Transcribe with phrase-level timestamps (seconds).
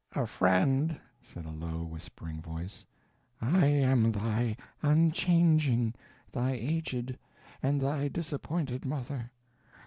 [0.13, 2.87] "A friend," said a low, whispering voice.
[3.39, 5.93] "I am thy unchanging,
[6.31, 7.19] thy aged,
[7.61, 9.29] and thy disappointed mother.